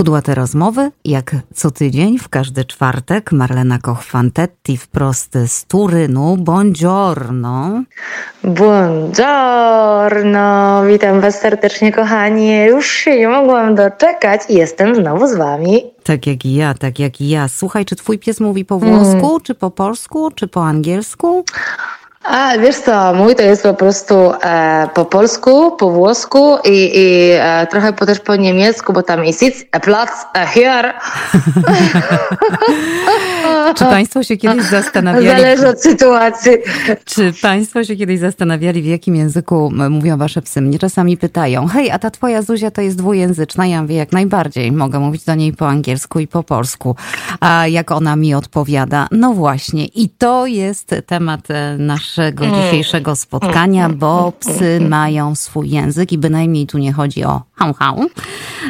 Kudłate 0.00 0.34
rozmowy, 0.34 0.90
jak 1.04 1.36
co 1.54 1.70
tydzień, 1.70 2.18
w 2.18 2.28
każdy 2.28 2.64
czwartek. 2.64 3.32
Marlena 3.32 3.78
Koch-Fantetti 3.78 4.76
wprost 4.76 5.38
z 5.46 5.64
Turynu. 5.64 6.36
Buongiorno. 6.36 7.82
Buongiorno, 8.44 9.22
witam 10.86 11.20
Was 11.20 11.40
serdecznie, 11.40 11.92
kochani. 11.92 12.64
Już 12.64 12.90
się 12.90 13.18
nie 13.18 13.28
mogłam 13.28 13.74
doczekać 13.74 14.40
i 14.48 14.54
jestem 14.54 14.94
znowu 14.94 15.26
z 15.26 15.34
Wami. 15.34 15.82
Tak 16.02 16.26
jak 16.26 16.44
i 16.44 16.54
ja, 16.54 16.74
tak 16.74 16.98
jak 16.98 17.20
i 17.20 17.28
ja. 17.28 17.48
Słuchaj, 17.48 17.84
czy 17.84 17.96
Twój 17.96 18.18
pies 18.18 18.40
mówi 18.40 18.64
po 18.64 18.78
włosku, 18.78 19.28
mm. 19.28 19.40
czy 19.42 19.54
po 19.54 19.70
polsku, 19.70 20.30
czy 20.30 20.48
po 20.48 20.64
angielsku? 20.64 21.44
A 22.24 22.58
wiesz 22.58 22.76
co, 22.76 23.14
mój 23.14 23.34
to 23.34 23.42
jest 23.42 23.62
po 23.62 23.74
prostu 23.74 24.32
e, 24.42 24.88
po 24.94 25.04
polsku, 25.04 25.76
po 25.76 25.90
włosku 25.90 26.56
i, 26.64 26.90
i 26.94 27.30
e, 27.32 27.66
trochę 27.70 27.92
po, 27.92 28.06
też 28.06 28.20
po 28.20 28.36
niemiecku, 28.36 28.92
bo 28.92 29.02
tam 29.02 29.24
jest 29.24 29.40
sitz, 29.40 29.66
a 29.72 29.80
Platz, 29.80 30.10
a 30.34 30.46
hier. 30.46 30.92
Czy 33.76 33.84
Państwo 33.84 34.22
się 34.22 34.36
kiedyś 34.36 34.64
zastanawiali? 34.64 35.26
Zależy 35.26 35.68
od 35.68 35.82
sytuacji. 35.82 36.52
Czy 37.04 37.32
Państwo 37.42 37.84
się 37.84 37.96
kiedyś 37.96 38.20
zastanawiali, 38.20 38.82
w 38.82 38.86
jakim 38.86 39.16
języku 39.16 39.72
mówią 39.90 40.18
Wasze 40.18 40.42
psy? 40.42 40.60
Mnie 40.60 40.78
czasami 40.78 41.16
pytają, 41.16 41.66
hej, 41.66 41.90
a 41.90 41.98
ta 41.98 42.10
Twoja 42.10 42.42
Zuzia 42.42 42.70
to 42.70 42.80
jest 42.80 42.96
dwujęzyczna? 42.96 43.66
Ja 43.66 43.82
mówię, 43.82 43.96
jak 43.96 44.12
najbardziej. 44.12 44.72
Mogę 44.72 44.98
mówić 44.98 45.24
do 45.24 45.34
niej 45.34 45.52
po 45.52 45.68
angielsku 45.68 46.18
i 46.18 46.26
po 46.26 46.42
polsku. 46.42 46.96
A 47.40 47.66
jak 47.66 47.90
ona 47.90 48.16
mi 48.16 48.34
odpowiada? 48.34 49.08
No 49.10 49.32
właśnie. 49.32 49.86
I 49.86 50.08
to 50.08 50.46
jest 50.46 50.94
temat 51.06 51.50
e, 51.50 51.76
naszego 52.10 52.44
mm. 52.44 52.62
dzisiejszego 52.62 53.16
spotkania, 53.16 53.84
mm. 53.84 53.98
bo 53.98 54.32
psy 54.40 54.80
mają 54.80 55.34
swój 55.34 55.70
język 55.70 56.12
i 56.12 56.18
bynajmniej 56.18 56.66
tu 56.66 56.78
nie 56.78 56.92
chodzi 56.92 57.24
o 57.24 57.42
hał, 57.56 57.74
hał. 57.74 57.96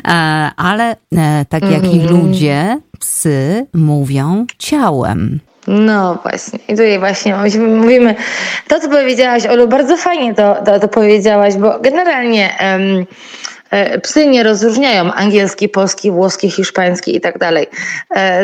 E, 0.09 0.11
ale 0.57 0.97
e, 1.17 1.45
tak 1.49 1.71
jak 1.71 1.85
i 1.85 2.01
mm. 2.01 2.11
ludzie, 2.11 2.79
psy 2.99 3.67
mówią 3.75 4.47
ciałem. 4.59 5.41
No 5.69 6.19
właśnie, 6.23 6.59
i 6.69 6.73
tutaj 6.73 6.99
właśnie 6.99 7.37
mówimy, 7.59 8.15
to 8.69 8.81
co 8.81 8.89
powiedziałaś, 8.89 9.47
Olu, 9.47 9.69
bardzo 9.69 9.97
fajnie 9.97 10.35
to, 10.35 10.57
to, 10.65 10.81
to 10.81 10.89
powiedziałaś, 10.89 11.55
bo 11.55 11.79
generalnie 11.81 12.55
um, 12.61 13.07
psy 14.03 14.27
nie 14.27 14.43
rozróżniają 14.43 15.13
angielski, 15.13 15.69
polski, 15.69 16.11
włoski, 16.11 16.51
hiszpański 16.51 17.17
i 17.17 17.21
tak 17.21 17.39
dalej. 17.39 17.67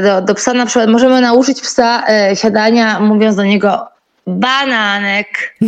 Do, 0.03 0.23
do 0.23 0.35
psa 0.35 0.53
na 0.53 0.67
przykład 0.67 0.91
możemy 0.91 1.21
nauczyć 1.21 1.61
psa 1.61 2.05
siadania, 2.35 3.01
mówiąc 3.01 3.37
do 3.37 3.45
niego 3.45 3.96
bananek. 4.27 5.29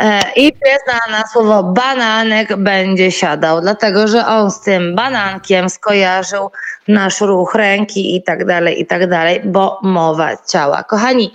E, 0.00 0.20
I 0.36 0.52
pies 0.52 0.80
na, 0.86 1.18
na 1.18 1.26
słowo 1.26 1.62
bananek 1.62 2.56
będzie 2.56 3.12
siadał, 3.12 3.60
dlatego 3.60 4.08
że 4.08 4.26
on 4.26 4.50
z 4.50 4.60
tym 4.60 4.94
banankiem 4.94 5.70
skojarzył 5.70 6.50
nasz 6.88 7.20
ruch 7.20 7.54
ręki 7.54 8.16
i 8.16 8.22
tak 8.22 8.44
dalej, 8.44 8.80
i 8.80 8.86
tak 8.86 9.10
dalej, 9.10 9.40
bo 9.44 9.80
mowa 9.82 10.36
ciała. 10.36 10.82
Kochani, 10.82 11.32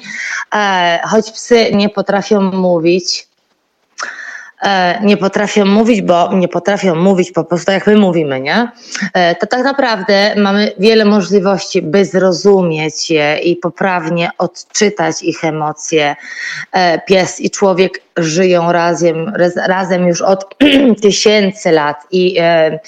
e, 0.56 1.00
choć 1.04 1.32
psy 1.32 1.72
nie 1.74 1.90
potrafią 1.90 2.42
mówić, 2.42 3.29
nie 5.02 5.18
potrafią 5.18 5.66
mówić, 5.66 6.02
bo 6.02 6.34
nie 6.34 6.48
potrafią 6.48 6.96
mówić 6.96 7.32
po 7.32 7.44
prostu 7.44 7.72
jak 7.72 7.88
my 7.88 7.98
mówimy, 7.98 8.42
nie? 8.42 8.72
E, 9.14 9.36
to 9.36 9.48
tak 9.48 9.64
naprawdę 9.64 10.36
mamy 10.36 10.72
wiele 10.80 11.06
możliwości, 11.06 11.82
by 11.82 12.06
zrozumieć 12.06 13.10
je 13.10 13.38
i 13.38 13.56
poprawnie 13.56 14.30
odczytać 14.38 15.24
ich 15.24 15.44
emocje. 15.44 16.16
E, 16.72 17.00
pies 17.00 17.40
i 17.40 17.50
człowiek 17.50 18.02
żyją 18.24 18.72
razem, 18.72 19.34
razem 19.68 20.08
już 20.08 20.22
od 20.22 20.56
tysięcy 21.02 21.72
lat 21.72 22.08
i, 22.12 22.38
e, 22.40 22.80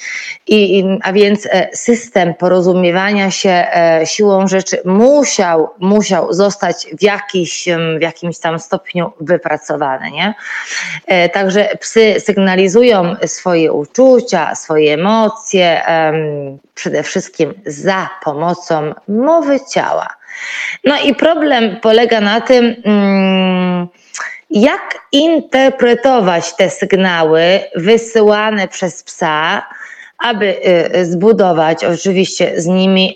i, 0.48 0.84
a 1.04 1.14
więc 1.14 1.48
e, 1.52 1.70
system 1.74 2.34
porozumiewania 2.34 3.32
się 3.32 3.50
e, 3.50 4.02
siłą 4.06 4.48
rzeczy 4.48 4.82
musiał, 4.86 5.70
musiał 5.80 6.34
zostać 6.34 6.88
w, 7.00 7.04
jakiś, 7.04 7.66
w 7.98 8.02
jakimś 8.02 8.40
tam 8.40 8.60
stopniu 8.60 9.12
wypracowany. 9.20 10.12
Nie? 10.12 10.34
Także 11.34 11.61
psy 11.80 12.20
sygnalizują 12.20 13.16
swoje 13.26 13.72
uczucia, 13.72 14.56
swoje 14.56 14.94
emocje, 14.94 15.82
przede 16.76 17.04
wszystkim 17.04 17.54
za 17.66 18.10
pomocą 18.24 18.94
mowy 19.08 19.60
ciała. 19.74 20.08
No 20.86 20.96
i 21.00 21.16
problem 21.16 21.78
polega 21.82 22.22
na 22.22 22.42
tym, 22.42 22.76
mm, 22.86 23.88
jak 24.50 24.98
interpretować 25.12 26.56
te 26.56 26.70
sygnały 26.70 27.60
wysyłane 27.76 28.68
przez 28.68 29.04
psa, 29.04 29.66
aby 30.22 30.56
y, 30.96 31.06
zbudować 31.06 31.84
oczywiście 31.84 32.62
z 32.62 32.68
nimi 32.68 33.16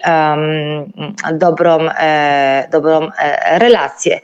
dobrą, 1.34 1.90
e, 2.00 2.68
dobrą 2.72 3.10
e, 3.18 3.60
relację. 3.60 4.20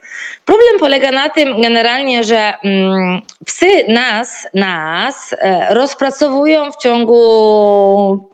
Problem 0.46 0.80
polega 0.80 1.12
na 1.12 1.30
tym 1.30 1.62
generalnie, 1.62 2.24
że 2.24 2.54
um, 2.64 3.22
psy 3.46 3.86
nas, 3.88 4.48
nas 4.54 5.36
e, 5.38 5.74
rozpracowują 5.74 6.72
w 6.72 6.78
ciągu 6.78 8.32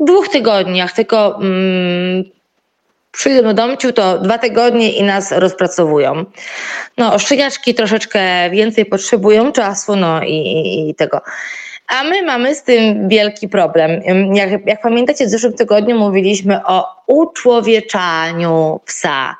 dwóch 0.00 0.28
tygodniach, 0.28 0.92
tylko 0.92 1.28
um, 1.28 2.24
przyjdą 3.12 3.42
do 3.42 3.54
domciu, 3.54 3.92
to 3.92 4.18
dwa 4.18 4.38
tygodnie 4.38 4.92
i 4.92 5.02
nas 5.02 5.32
rozpracowują. 5.32 6.24
No, 6.98 7.18
szczeniaczki 7.18 7.74
troszeczkę 7.74 8.50
więcej 8.50 8.86
potrzebują 8.86 9.52
czasu, 9.52 9.96
no 9.96 10.22
i, 10.22 10.34
i, 10.34 10.90
i 10.90 10.94
tego. 10.94 11.20
A 11.88 12.04
my 12.04 12.22
mamy 12.22 12.54
z 12.54 12.62
tym 12.62 13.08
wielki 13.08 13.48
problem. 13.48 13.90
Jak, 14.34 14.66
jak, 14.66 14.82
pamiętacie, 14.82 15.26
w 15.26 15.28
zeszłym 15.28 15.52
tygodniu 15.52 15.98
mówiliśmy 15.98 16.64
o 16.66 16.86
uczłowieczaniu 17.06 18.80
psa. 18.86 19.36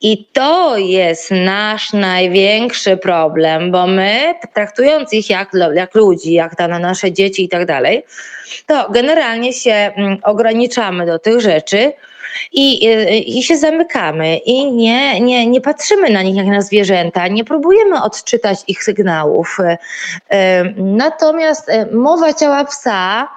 I 0.00 0.26
to 0.32 0.78
jest 0.78 1.30
nasz 1.30 1.92
największy 1.92 2.96
problem, 2.96 3.70
bo 3.70 3.86
my, 3.86 4.34
traktując 4.54 5.12
ich 5.12 5.30
jak, 5.30 5.50
jak 5.74 5.94
ludzi, 5.94 6.32
jak 6.32 6.58
na 6.58 6.78
nasze 6.78 7.12
dzieci 7.12 7.44
i 7.44 7.48
tak 7.48 7.66
dalej, 7.66 8.04
to 8.66 8.90
generalnie 8.90 9.52
się 9.52 9.92
ograniczamy 10.22 11.06
do 11.06 11.18
tych 11.18 11.40
rzeczy, 11.40 11.92
i, 12.52 13.38
i 13.38 13.42
się 13.42 13.56
zamykamy 13.56 14.36
i 14.36 14.72
nie, 14.72 15.20
nie, 15.20 15.46
nie 15.46 15.60
patrzymy 15.60 16.10
na 16.10 16.22
nich 16.22 16.36
jak 16.36 16.46
na 16.46 16.62
zwierzęta, 16.62 17.28
nie 17.28 17.44
próbujemy 17.44 18.02
odczytać 18.02 18.58
ich 18.68 18.84
sygnałów. 18.84 19.58
E, 20.30 20.64
natomiast 20.76 21.68
e, 21.68 21.86
mowa 21.92 22.34
ciała 22.34 22.64
psa, 22.64 23.28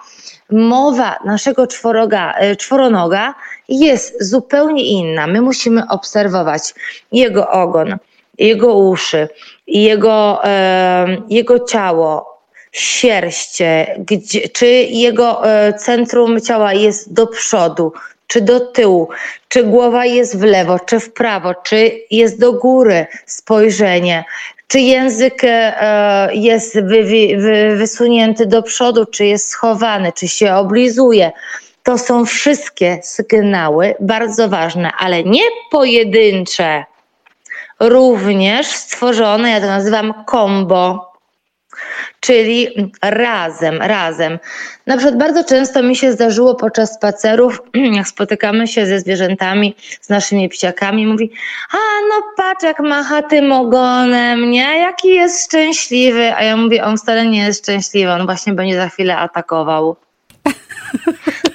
mowa 0.50 1.20
naszego 1.26 1.68
czworoga, 1.68 2.34
czworonoga 2.58 3.36
jest 3.70 4.30
zupełnie 4.30 4.86
inna. 4.86 5.28
My 5.28 5.42
musimy 5.42 5.88
obserwować 5.90 6.74
jego 7.12 7.50
ogon, 7.50 7.98
jego 8.38 8.76
uszy, 8.76 9.30
jego, 9.68 10.42
jego 11.30 11.60
ciało, 11.60 12.40
sierść, 12.72 13.60
gdzie, 13.98 14.50
czy 14.50 14.68
jego 14.90 15.42
centrum 15.78 16.42
ciała 16.42 16.74
jest 16.74 17.14
do 17.14 17.28
przodu, 17.28 17.94
czy 18.28 18.42
do 18.42 18.60
tyłu, 18.60 19.10
czy 19.48 19.64
głowa 19.64 20.06
jest 20.06 20.40
w 20.40 20.44
lewo, 20.44 20.80
czy 20.80 21.00
w 21.00 21.14
prawo, 21.14 21.54
czy 21.56 21.92
jest 22.12 22.40
do 22.40 22.54
góry 22.54 23.06
spojrzenie, 23.26 24.24
czy 24.68 24.80
język 24.80 25.42
e, 25.44 26.30
jest 26.34 26.80
wysunięty 27.76 28.46
do 28.46 28.64
przodu, 28.64 29.06
czy 29.06 29.26
jest 29.26 29.50
schowany, 29.50 30.12
czy 30.12 30.28
się 30.28 30.54
oblizuje. 30.54 31.32
To 31.84 31.98
są 31.98 32.26
wszystkie 32.26 33.00
sygnały 33.04 33.96
bardzo 34.00 34.50
ważne, 34.50 34.92
ale 35.00 35.24
nie 35.24 35.44
pojedyncze, 35.72 36.86
również 37.80 38.68
stworzone, 38.68 39.52
ja 39.52 39.62
to 39.62 39.68
nazywam 39.68 40.14
kombo 40.26 41.13
czyli 42.24 42.92
razem, 43.02 43.82
razem. 43.82 44.40
Na 44.88 44.98
przykład 44.98 45.18
bardzo 45.18 45.44
często 45.44 45.84
mi 45.84 45.96
się 45.96 46.12
zdarzyło 46.12 46.56
podczas 46.56 46.94
spacerów, 46.94 47.62
jak 47.98 48.08
spotykamy 48.08 48.68
się 48.68 48.86
ze 48.86 49.00
zwierzętami, 49.00 49.76
z 50.02 50.10
naszymi 50.10 50.50
psiakami, 50.50 51.08
mówi, 51.08 51.32
a 51.72 51.78
no 52.10 52.24
patrz 52.38 52.64
jak 52.64 52.80
macha 52.80 53.22
tym 53.22 53.52
ogonem, 53.52 54.52
nie? 54.52 54.80
Jaki 54.80 55.08
jest 55.08 55.46
szczęśliwy. 55.46 56.36
A 56.36 56.44
ja 56.44 56.58
mówię, 56.58 56.84
on 56.84 56.98
wcale 56.98 57.26
nie 57.26 57.40
jest 57.40 57.64
szczęśliwy, 57.64 58.12
on 58.12 58.26
właśnie 58.26 58.54
będzie 58.54 58.76
za 58.76 58.90
chwilę 58.90 59.18
atakował. 59.18 59.96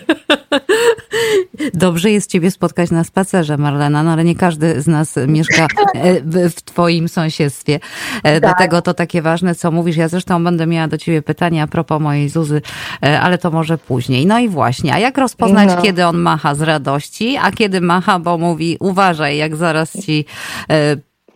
Dobrze 1.74 2.10
jest 2.10 2.30
Ciebie 2.30 2.50
spotkać 2.50 2.90
na 2.90 3.04
spacerze, 3.04 3.56
Marlena, 3.56 4.02
no 4.02 4.10
ale 4.10 4.24
nie 4.24 4.34
każdy 4.34 4.82
z 4.82 4.86
nas 4.86 5.14
mieszka 5.26 5.66
e, 5.94 6.50
w 6.50 6.62
Twoim 6.62 7.08
sąsiedztwie. 7.08 7.80
E, 8.22 8.22
tak. 8.22 8.40
Dlatego 8.40 8.82
to 8.82 8.94
takie 8.94 9.22
ważne, 9.22 9.54
co 9.54 9.70
mówisz. 9.70 9.96
Ja 9.96 10.08
zresztą 10.08 10.44
będę 10.44 10.66
miała 10.66 10.88
do 10.88 10.98
Ciebie 10.98 11.22
pytanie 11.22 11.62
a 11.62 11.66
propos 11.66 12.02
mojej 12.02 12.28
Zuzy, 12.28 12.62
e, 13.02 13.20
ale 13.20 13.38
to 13.38 13.50
może 13.50 13.78
później. 13.78 14.26
No 14.26 14.38
i 14.38 14.48
właśnie, 14.48 14.94
a 14.94 14.98
jak 14.98 15.18
rozpoznać, 15.18 15.68
no. 15.76 15.82
kiedy 15.82 16.06
on 16.06 16.16
macha 16.16 16.54
z 16.54 16.62
radości, 16.62 17.36
a 17.36 17.52
kiedy 17.52 17.80
macha, 17.80 18.18
bo 18.18 18.38
mówi 18.38 18.76
uważaj, 18.80 19.36
jak 19.36 19.56
zaraz 19.56 19.92
Ci 20.04 20.24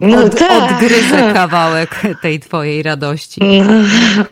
no 0.00 0.24
od, 0.24 0.38
tak. 0.38 0.72
odgryzę 0.72 1.32
kawałek 1.34 2.02
tej 2.22 2.40
Twojej 2.40 2.82
radości. 2.82 3.40
No 3.40 4.24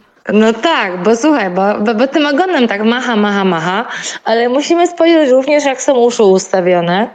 tak, 0.63 1.03
bo 1.03 1.17
słuchaj, 1.17 1.51
bo, 1.51 1.63
bo, 1.79 1.95
bo 1.95 2.07
tym 2.07 2.27
ogonem 2.27 2.69
tak 2.69 2.85
macha, 2.85 3.17
macha, 3.17 3.45
macha, 3.45 3.87
ale 4.25 4.49
musimy 4.49 4.87
spojrzeć 4.87 5.31
również, 5.31 5.65
jak 5.65 5.83
są 5.83 5.95
uszy 5.95 6.23
ustawione. 6.23 7.09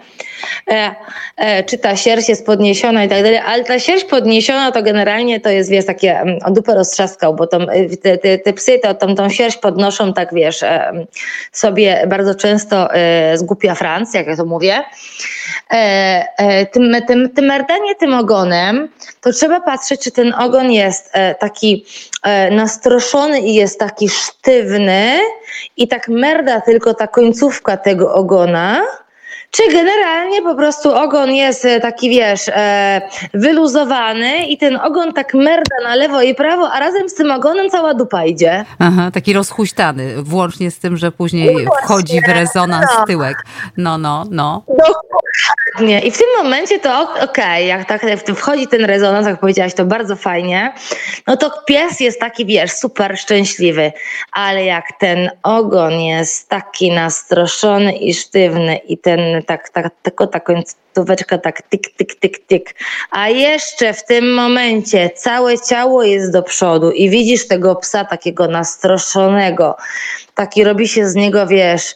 E, 0.67 0.95
e, 1.37 1.63
czy 1.63 1.77
ta 1.77 1.95
sierść 1.95 2.29
jest 2.29 2.45
podniesiona 2.45 3.03
i 3.03 3.09
tak 3.09 3.23
dalej, 3.23 3.37
ale 3.37 3.63
ta 3.63 3.79
sierść 3.79 4.05
podniesiona 4.05 4.71
to 4.71 4.83
generalnie 4.83 5.39
to 5.39 5.49
jest, 5.49 5.69
wiesz, 5.69 5.85
takie 5.85 6.19
mm, 6.19 6.39
o 6.45 6.51
dupę 6.51 6.75
roztrzaskał, 6.75 7.35
bo 7.35 7.47
tą, 7.47 7.57
e, 7.57 7.97
te, 7.97 8.17
te, 8.17 8.37
te 8.37 8.53
psy 8.53 8.79
to 8.79 8.93
tą, 8.93 9.15
tą 9.15 9.29
sierść 9.29 9.57
podnoszą 9.57 10.13
tak, 10.13 10.33
wiesz, 10.33 10.63
e, 10.63 11.05
sobie 11.51 12.03
bardzo 12.07 12.35
często 12.35 12.93
e, 12.93 13.37
zgupia 13.37 13.75
Franc, 13.75 14.13
jak 14.13 14.27
ja 14.27 14.35
to 14.35 14.45
mówię. 14.45 14.83
E, 15.71 16.25
e, 16.37 16.65
tym, 16.65 16.95
tym, 17.07 17.29
tym 17.29 17.45
merdanie 17.45 17.95
tym 17.95 18.13
ogonem, 18.13 18.89
to 19.21 19.31
trzeba 19.31 19.61
patrzeć, 19.61 20.01
czy 20.01 20.11
ten 20.11 20.33
ogon 20.33 20.71
jest 20.71 21.09
e, 21.13 21.35
taki 21.35 21.85
e, 22.23 22.51
nastroszony 22.51 23.41
i 23.41 23.53
jest 23.53 23.79
taki 23.79 24.09
sztywny 24.09 25.19
i 25.77 25.87
tak 25.87 26.07
merda 26.07 26.61
tylko 26.61 26.93
ta 26.93 27.07
końcówka 27.07 27.77
tego 27.77 28.13
ogona, 28.13 28.81
czy 29.55 29.73
generalnie 29.73 30.41
po 30.41 30.55
prostu 30.55 30.95
ogon 30.95 31.31
jest 31.31 31.65
e, 31.65 31.79
taki, 31.79 32.09
wiesz, 32.09 32.49
e, 32.49 33.01
wyluzowany 33.33 34.47
i 34.47 34.57
ten 34.57 34.75
ogon 34.75 35.13
tak 35.13 35.33
merda 35.33 35.75
na 35.83 35.95
lewo 35.95 36.21
i 36.21 36.35
prawo, 36.35 36.71
a 36.71 36.79
razem 36.79 37.09
z 37.09 37.13
tym 37.13 37.31
ogonem 37.31 37.69
cała 37.69 37.93
dupa 37.93 38.25
idzie. 38.25 38.65
Aha, 38.79 39.11
taki 39.13 39.33
rozhuśtany, 39.33 40.23
włącznie 40.23 40.71
z 40.71 40.79
tym, 40.79 40.97
że 40.97 41.11
później 41.11 41.67
wchodzi 41.83 42.21
w 42.21 42.27
rezonans 42.27 42.87
no. 42.99 43.05
tyłek. 43.05 43.45
No, 43.77 43.97
no, 43.97 44.25
no. 44.31 44.63
Dokładnie. 44.67 45.24
I 46.03 46.11
w 46.11 46.17
tym 46.17 46.27
momencie 46.37 46.79
to 46.79 47.01
ok- 47.01 47.23
okej, 47.23 47.67
jak 47.67 47.87
tak 47.87 48.05
wchodzi 48.35 48.67
ten 48.67 48.85
rezonans, 48.85 49.27
jak 49.27 49.39
powiedziałaś, 49.39 49.73
to 49.73 49.85
bardzo 49.85 50.15
fajnie, 50.15 50.73
no 51.27 51.37
to 51.37 51.51
pies 51.65 51.99
jest 51.99 52.19
taki, 52.19 52.45
wiesz, 52.45 52.71
super 52.71 53.17
szczęśliwy, 53.19 53.91
ale 54.31 54.65
jak 54.65 54.85
ten 54.99 55.31
ogon 55.43 55.93
jest 55.99 56.49
taki 56.49 56.91
nastroszony 56.91 57.97
i 57.97 58.13
sztywny 58.13 58.75
i 58.77 58.97
ten 58.97 59.43
tak, 59.43 59.69
tak, 59.69 59.89
tylko 60.01 60.27
ta 60.27 60.39
końcóweczka 60.39 61.37
tak 61.37 61.61
tyk, 61.61 61.89
tyk, 61.97 62.15
tyk, 62.15 62.39
tyk, 62.47 62.75
a 63.11 63.29
jeszcze 63.29 63.93
w 63.93 64.05
tym 64.05 64.33
momencie 64.33 65.09
całe 65.09 65.59
ciało 65.59 66.03
jest 66.03 66.31
do 66.31 66.43
przodu 66.43 66.91
i 66.91 67.09
widzisz 67.09 67.47
tego 67.47 67.75
psa 67.75 68.05
takiego 68.05 68.47
nastroszonego, 68.47 69.77
taki 70.35 70.63
robi 70.63 70.87
się 70.87 71.07
z 71.09 71.15
niego, 71.15 71.47
wiesz, 71.47 71.95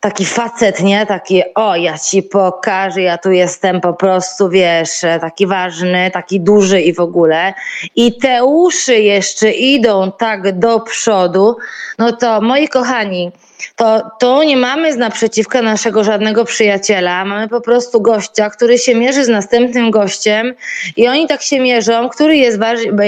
taki 0.00 0.24
facet, 0.24 0.82
nie? 0.82 1.06
Taki, 1.06 1.42
o, 1.54 1.76
ja 1.76 1.98
ci 1.98 2.22
pokażę, 2.22 3.02
ja 3.02 3.18
tu 3.18 3.30
jestem 3.30 3.80
po 3.80 3.94
prostu, 3.94 4.48
wiesz, 4.48 5.00
taki 5.20 5.46
ważny, 5.46 6.10
taki 6.10 6.40
duży 6.40 6.80
i 6.80 6.92
w 6.92 7.00
ogóle. 7.00 7.54
I 7.96 8.18
te 8.18 8.44
uszy 8.44 8.94
jeszcze 8.94 9.50
idą 9.50 10.12
tak 10.18 10.58
do 10.58 10.80
przodu, 10.80 11.56
no 11.98 12.12
to 12.12 12.40
moi 12.40 12.68
kochani, 12.68 13.32
to, 13.76 14.02
to 14.18 14.44
nie 14.44 14.56
mamy 14.56 14.92
z 14.92 14.96
naprzeciwka 14.96 15.62
naszego 15.62 16.04
żadnego 16.04 16.44
przyjaciela, 16.44 17.24
mamy 17.24 17.48
po 17.48 17.60
prostu 17.60 18.00
gościa, 18.00 18.50
który 18.50 18.78
się 18.78 18.94
mierzy 18.94 19.24
z 19.24 19.28
następnym 19.28 19.90
gościem 19.90 20.54
i 20.96 21.08
oni 21.08 21.26
tak 21.26 21.42
się 21.42 21.60
mierzą, 21.60 22.08
który 22.08 22.36
jest 22.36 22.58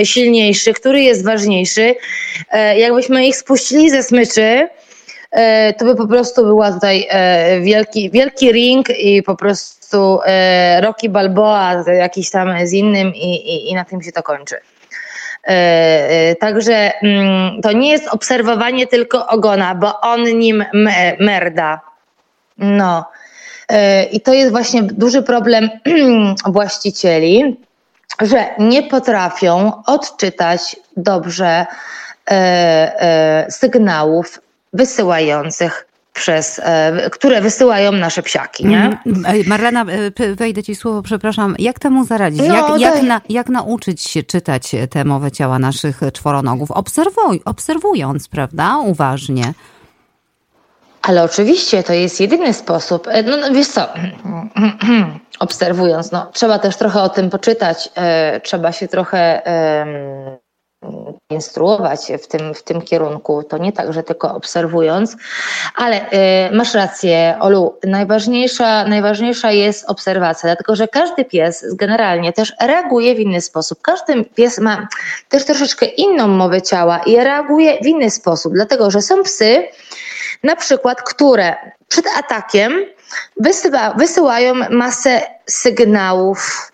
silniejszy, 0.04 0.72
który 0.72 1.02
jest 1.02 1.24
ważniejszy. 1.24 1.94
E, 2.50 2.78
jakbyśmy 2.78 3.26
ich 3.26 3.36
spuścili 3.36 3.90
ze 3.90 4.02
smyczy, 4.02 4.68
to 5.78 5.84
by 5.84 5.96
po 5.96 6.06
prostu 6.06 6.44
była 6.44 6.72
tutaj 6.72 7.06
e, 7.10 7.60
wielki, 7.60 8.10
wielki 8.10 8.52
ring 8.52 8.88
i 8.98 9.22
po 9.22 9.36
prostu 9.36 10.20
e, 10.24 10.80
Rocky 10.80 11.08
Balboa 11.08 11.84
jakiś 11.86 12.30
tam 12.30 12.66
z 12.66 12.72
innym 12.72 13.14
i, 13.14 13.34
i, 13.34 13.70
i 13.70 13.74
na 13.74 13.84
tym 13.84 14.02
się 14.02 14.12
to 14.12 14.22
kończy. 14.22 14.56
E, 15.44 15.50
e, 15.50 16.36
Także 16.36 16.92
mm, 17.02 17.62
to 17.62 17.72
nie 17.72 17.90
jest 17.90 18.08
obserwowanie 18.08 18.86
tylko 18.86 19.26
ogona, 19.26 19.74
bo 19.74 20.00
on 20.00 20.22
nim 20.24 20.64
me- 20.74 21.16
merda. 21.20 21.80
No. 22.58 23.04
E, 23.68 24.04
I 24.04 24.20
to 24.20 24.32
jest 24.32 24.50
właśnie 24.50 24.82
duży 24.82 25.22
problem 25.22 25.70
właścicieli, 26.46 27.56
że 28.20 28.46
nie 28.58 28.82
potrafią 28.82 29.82
odczytać 29.86 30.76
dobrze 30.96 31.66
e, 32.30 32.34
e, 32.34 33.46
sygnałów 33.50 34.40
wysyłających 34.72 35.88
przez, 36.18 36.60
e, 36.64 37.10
które 37.10 37.40
wysyłają 37.40 37.92
nasze 37.92 38.22
psiaki, 38.22 38.66
nie? 38.66 38.98
Mhm. 39.06 39.46
Marlena, 39.46 39.84
e, 40.20 40.34
wejdę 40.34 40.62
ci 40.62 40.74
słowo, 40.74 41.02
przepraszam. 41.02 41.54
Jak 41.58 41.78
temu 41.78 42.04
zaradzić? 42.04 42.42
No, 42.48 42.54
jak, 42.54 42.80
jak, 42.80 43.02
na, 43.02 43.20
jak 43.28 43.48
nauczyć 43.48 44.02
się 44.02 44.22
czytać 44.22 44.70
tę 44.90 45.04
mowę 45.04 45.30
ciała 45.30 45.58
naszych 45.58 46.00
czworonogów? 46.12 46.70
Obserwuj, 46.70 47.42
obserwując, 47.44 48.28
prawda? 48.28 48.78
Uważnie. 48.78 49.52
Ale 51.02 51.22
oczywiście 51.24 51.82
to 51.82 51.92
jest 51.92 52.20
jedyny 52.20 52.54
sposób. 52.54 53.08
E, 53.08 53.22
No, 53.22 53.36
no 53.36 53.52
wiesz 53.52 53.68
co, 53.68 53.88
obserwując, 55.40 56.12
no, 56.12 56.30
trzeba 56.32 56.58
też 56.58 56.76
trochę 56.76 57.02
o 57.02 57.08
tym 57.08 57.30
poczytać, 57.30 57.88
trzeba 58.42 58.72
się 58.72 58.88
trochę 58.88 59.42
instruować 61.30 62.12
w 62.22 62.26
tym, 62.26 62.54
w 62.54 62.62
tym 62.62 62.82
kierunku. 62.82 63.42
To 63.42 63.58
nie 63.58 63.72
tak, 63.72 63.92
że 63.92 64.02
tylko 64.02 64.34
obserwując, 64.34 65.16
ale 65.74 66.10
e, 66.10 66.50
masz 66.52 66.74
rację, 66.74 67.36
Olu, 67.40 67.78
najważniejsza, 67.84 68.84
najważniejsza 68.84 69.50
jest 69.50 69.90
obserwacja, 69.90 70.48
dlatego 70.48 70.76
że 70.76 70.88
każdy 70.88 71.24
pies 71.24 71.74
generalnie 71.74 72.32
też 72.32 72.52
reaguje 72.60 73.14
w 73.14 73.20
inny 73.20 73.40
sposób. 73.40 73.78
Każdy 73.82 74.24
pies 74.24 74.58
ma 74.58 74.88
też 75.28 75.44
troszeczkę 75.44 75.86
inną 75.86 76.28
mowę 76.28 76.62
ciała 76.62 76.98
i 76.98 77.16
reaguje 77.16 77.78
w 77.82 77.86
inny 77.86 78.10
sposób, 78.10 78.52
dlatego 78.52 78.90
że 78.90 79.02
są 79.02 79.22
psy, 79.22 79.68
na 80.42 80.56
przykład, 80.56 81.02
które 81.02 81.56
przed 81.88 82.06
atakiem 82.18 82.72
wysyła, 83.40 83.94
wysyłają 83.94 84.54
masę 84.70 85.22
sygnałów, 85.46 86.72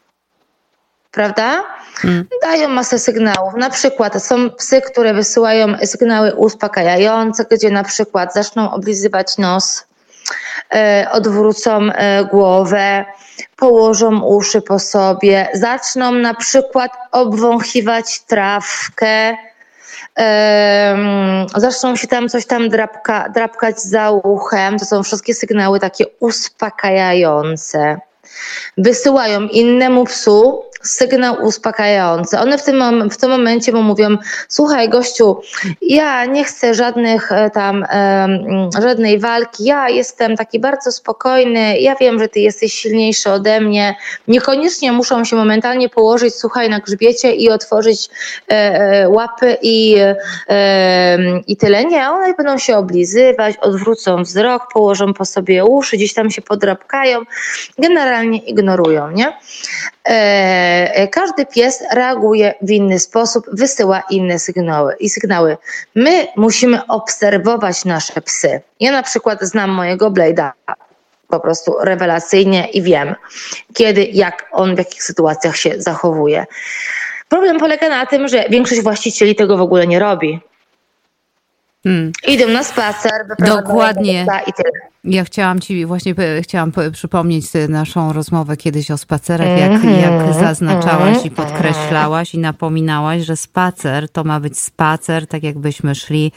prawda? 1.11 1.65
Dają 2.43 2.69
masę 2.69 2.99
sygnałów. 2.99 3.55
Na 3.55 3.70
przykład 3.70 4.25
są 4.25 4.50
psy, 4.50 4.82
które 4.82 5.14
wysyłają 5.14 5.79
sygnały 5.85 6.35
uspokajające, 6.35 7.46
gdzie 7.50 7.70
na 7.70 7.85
przykład 7.85 8.35
zaczną 8.35 8.70
oblizywać 8.70 9.38
nos, 9.38 9.87
e, 10.75 11.06
odwrócą 11.12 11.81
e, 11.93 12.25
głowę, 12.25 13.05
położą 13.56 14.20
uszy 14.20 14.62
po 14.62 14.79
sobie, 14.79 15.49
zaczną 15.55 16.12
na 16.12 16.35
przykład 16.35 16.93
obwąchiwać 17.12 18.20
trawkę, 18.20 19.37
em, 20.14 21.46
zaczną 21.56 21.96
się 21.96 22.08
tam 22.08 22.29
coś 22.29 22.46
tam 22.46 22.69
drapka, 22.69 23.29
drapkać 23.29 23.81
za 23.81 24.11
uchem. 24.11 24.79
To 24.79 24.85
są 24.85 25.02
wszystkie 25.02 25.35
sygnały 25.35 25.81
takie 25.81 26.05
uspokajające. 26.20 27.98
Wysyłają 28.79 29.41
innemu 29.41 30.05
psu 30.05 30.63
sygnał 30.84 31.43
uspokajający. 31.43 32.38
One 32.38 32.58
w 32.58 32.62
tym, 32.62 33.10
w 33.10 33.17
tym 33.17 33.31
momencie 33.31 33.72
mu 33.72 33.82
mówią, 33.82 34.17
słuchaj 34.48 34.88
gościu, 34.88 35.41
ja 35.82 36.24
nie 36.24 36.44
chcę 36.44 36.74
żadnych 36.74 37.32
e, 37.32 37.50
tam, 37.50 37.84
em, 37.88 38.70
żadnej 38.82 39.19
walki, 39.19 39.64
ja 39.64 39.88
jestem 39.88 40.36
taki 40.36 40.60
bardzo 40.60 40.93
spokojny, 40.93 41.81
ja 41.81 41.94
wiem, 41.94 42.19
że 42.19 42.29
ty 42.29 42.41
jesteś 42.41 42.72
silniejszy 42.72 43.31
ode 43.31 43.60
mnie. 43.60 43.96
Niekoniecznie 44.29 44.93
muszą 44.93 45.24
się 45.24 45.36
momentalnie 45.36 45.88
położyć, 45.88 46.34
słuchaj, 46.34 46.70
na 46.70 46.81
grzbiecie 46.81 47.32
i 47.32 47.50
otworzyć 47.50 48.08
e, 48.50 48.55
e, 48.55 49.08
łapy 49.08 49.56
i, 49.62 49.96
e, 50.48 51.19
i 51.46 51.56
tyle. 51.56 51.84
Nie, 51.84 52.10
one 52.10 52.34
będą 52.34 52.58
się 52.58 52.76
oblizywać, 52.76 53.56
odwrócą 53.56 54.22
wzrok, 54.22 54.62
położą 54.72 55.14
po 55.14 55.24
sobie 55.24 55.64
uszy, 55.64 55.96
gdzieś 55.96 56.14
tam 56.14 56.31
się 56.31 56.43
podrapkają, 56.43 57.20
generalnie 57.79 58.38
ignorują, 58.38 59.10
nie? 59.10 59.32
E, 60.05 61.08
każdy 61.08 61.46
pies 61.46 61.82
reaguje 61.93 62.55
w 62.63 62.70
inny 62.70 62.99
sposób, 62.99 63.46
wysyła 63.53 64.03
inne 64.11 64.39
sygnały 64.39 64.96
i 65.01 65.08
sygnały. 65.08 65.56
My 65.94 66.27
musimy 66.37 66.87
obserwować 66.87 67.84
nasze 67.84 68.20
psy. 68.20 68.61
Ja 68.81 68.93
na 68.93 69.03
przykład 69.03 69.43
znam 69.43 69.70
mojego 69.70 70.11
Blade'a 70.11 70.51
po 71.29 71.41
prostu 71.41 71.75
rewelacyjnie 71.81 72.69
i 72.70 72.82
wiem, 72.82 73.15
kiedy, 73.75 74.05
jak 74.05 74.49
on 74.53 74.75
w 74.75 74.79
jakich 74.79 75.03
sytuacjach 75.03 75.56
się 75.56 75.75
zachowuje. 75.77 76.46
Problem 77.29 77.58
polega 77.58 77.89
na 77.89 78.06
tym, 78.06 78.29
że 78.29 78.44
większość 78.51 78.82
właścicieli 78.82 79.34
tego 79.34 79.56
w 79.56 79.61
ogóle 79.61 79.87
nie 79.87 79.99
robi. 79.99 80.41
Hmm. 81.84 82.12
Idą 82.29 82.48
na 82.48 82.64
spacer, 82.64 83.12
Dokładnie. 83.38 84.26
i 84.46 84.53
tyle. 84.53 84.94
Ja 85.05 85.24
chciałam 85.24 85.60
ci 85.60 85.86
właśnie 85.86 86.14
e, 86.19 86.43
chciałam 86.43 86.72
przypomnieć 86.93 87.56
e, 87.56 87.69
naszą 87.69 88.12
rozmowę 88.12 88.56
kiedyś 88.56 88.91
o 88.91 88.98
spacerach, 88.98 89.58
jak, 89.58 89.70
Mhm, 89.72 90.00
jak 90.00 90.34
zaznaczałaś 90.34 91.26
i 91.26 91.31
podkreślałaś 91.31 92.34
i 92.34 92.38
napominałaś, 92.38 93.22
że 93.22 93.36
spacer 93.36 94.08
to 94.08 94.24
ma 94.24 94.41
być 94.41 94.58
spacer, 94.58 95.26
tak 95.26 95.43
jakbyśmy 95.43 95.94
szli 95.94 96.32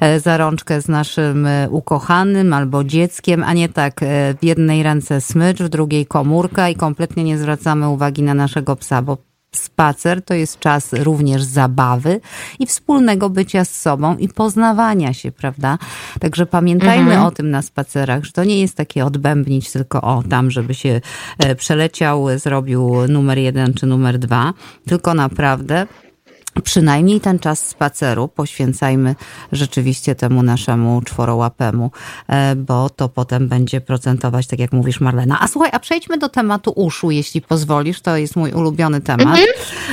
e, 0.00 0.20
za 0.20 0.36
rączkę 0.36 0.80
z 0.80 0.88
naszym 0.88 1.48
ukochanym 1.70 2.52
albo 2.52 2.84
dzieckiem, 2.84 3.44
a 3.44 3.52
nie 3.52 3.68
tak 3.68 4.00
w 4.40 4.44
jednej 4.44 4.82
ręce 4.82 5.20
smycz, 5.20 5.58
w 5.58 5.68
drugiej 5.68 6.06
komórka 6.06 6.68
i 6.68 6.74
kompletnie 6.74 7.24
nie 7.24 7.38
zwracamy 7.38 7.88
uwagi 7.88 8.22
na 8.22 8.34
naszego 8.34 8.76
psa, 8.76 9.02
bo 9.02 9.27
Spacer 9.52 10.24
to 10.24 10.34
jest 10.34 10.58
czas 10.58 10.92
również 10.92 11.42
zabawy 11.42 12.20
i 12.58 12.66
wspólnego 12.66 13.30
bycia 13.30 13.64
z 13.64 13.80
sobą 13.80 14.16
i 14.16 14.28
poznawania 14.28 15.12
się, 15.12 15.32
prawda? 15.32 15.78
Także 16.20 16.46
pamiętajmy 16.46 17.10
mhm. 17.10 17.26
o 17.26 17.30
tym 17.30 17.50
na 17.50 17.62
spacerach, 17.62 18.24
że 18.24 18.32
to 18.32 18.44
nie 18.44 18.60
jest 18.60 18.76
takie 18.76 19.04
odbębnić 19.04 19.70
tylko 19.70 20.00
o 20.00 20.22
tam, 20.30 20.50
żeby 20.50 20.74
się 20.74 21.00
e, 21.38 21.54
przeleciał, 21.54 22.26
zrobił 22.38 23.08
numer 23.08 23.38
jeden 23.38 23.74
czy 23.74 23.86
numer 23.86 24.18
dwa, 24.18 24.52
tylko 24.86 25.14
naprawdę 25.14 25.86
przynajmniej 26.64 27.20
ten 27.20 27.38
czas 27.38 27.66
spaceru 27.66 28.28
poświęcajmy 28.28 29.14
rzeczywiście 29.52 30.14
temu 30.14 30.42
naszemu 30.42 31.02
czworołapemu, 31.02 31.90
e, 32.28 32.56
bo 32.56 32.90
to 32.90 33.08
potem 33.08 33.48
będzie 33.48 33.80
procentować, 33.80 34.46
tak 34.46 34.58
jak 34.58 34.72
mówisz 34.72 35.00
Marlena. 35.00 35.40
A 35.40 35.48
słuchaj, 35.48 35.70
a 35.72 35.78
przejdźmy 35.78 36.18
do 36.18 36.28
tematu 36.28 36.72
uszu, 36.76 37.10
jeśli 37.10 37.40
pozwolisz. 37.42 38.00
To 38.00 38.16
jest 38.16 38.36
mój 38.36 38.52
ulubiony 38.52 39.00
temat. 39.00 39.26
Mhm. 39.26 39.46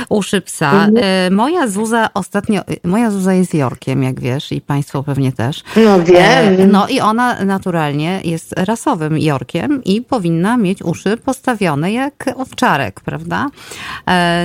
Uszy 0.08 0.40
psa. 0.40 0.72
Mhm. 0.72 1.34
Moja 1.34 1.68
Zuza 1.68 2.08
ostatnio, 2.14 2.62
moja 2.84 3.10
Zuza 3.10 3.34
jest 3.34 3.54
Jorkiem, 3.54 4.02
jak 4.02 4.20
wiesz, 4.20 4.52
i 4.52 4.60
państwo 4.60 5.02
pewnie 5.02 5.32
też. 5.32 5.62
No 5.76 6.02
wiem. 6.04 6.60
E, 6.60 6.66
no 6.66 6.88
i 6.88 7.00
ona 7.00 7.44
naturalnie 7.44 8.20
jest 8.24 8.52
rasowym 8.56 9.18
Jorkiem 9.18 9.84
i 9.84 10.02
powinna 10.02 10.56
mieć 10.56 10.82
uszy 10.82 11.16
postawione 11.16 11.92
jak 11.92 12.30
owczarek, 12.36 13.00
prawda? 13.00 13.46